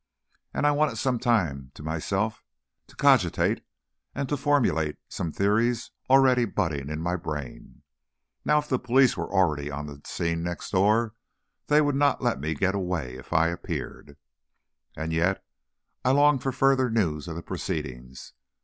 And 0.51 0.65
I 0.65 0.71
wanted 0.71 0.97
some 0.97 1.19
time 1.19 1.69
to 1.75 1.83
myself, 1.83 2.43
to 2.87 2.95
cogitate, 2.95 3.63
and 4.15 4.27
to 4.29 4.35
formulate 4.35 4.97
some 5.07 5.31
theories 5.31 5.91
already 6.09 6.43
budding 6.45 6.89
in 6.89 7.01
my 7.01 7.15
brain. 7.15 7.83
Now 8.43 8.57
if 8.57 8.67
the 8.67 8.79
police 8.79 9.15
were 9.15 9.31
already 9.31 9.69
on 9.69 9.85
the 9.85 10.01
scene 10.05 10.41
next 10.41 10.71
door, 10.71 11.13
they 11.67 11.81
would 11.81 11.93
not 11.93 12.19
let 12.19 12.39
me 12.39 12.55
get 12.55 12.73
away, 12.73 13.13
if 13.13 13.31
I 13.31 13.49
appeared. 13.49 14.17
And 14.97 15.13
yet, 15.13 15.45
I 16.03 16.09
longed 16.13 16.41
for 16.41 16.51
further 16.51 16.89
news 16.89 17.27
of 17.27 17.35
the 17.35 17.43
proceedings. 17.43 18.33